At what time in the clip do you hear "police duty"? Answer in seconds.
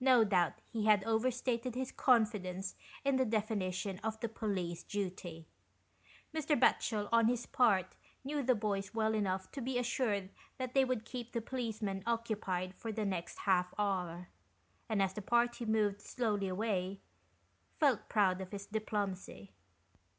4.38-5.46